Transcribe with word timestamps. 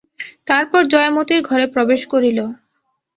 তারপর 0.47 0.81
জয়া 0.85 1.11
মতির 1.15 1.41
ঘরে 1.49 1.65
প্রবেশ 1.73 2.01
করিল। 2.11 2.39